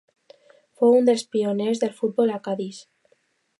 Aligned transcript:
Fou 0.79 0.95
un 1.01 1.09
dels 1.09 1.25
pioners 1.35 1.83
del 1.85 1.93
futbol 2.01 2.35
a 2.39 2.43
Cadis. 2.49 2.83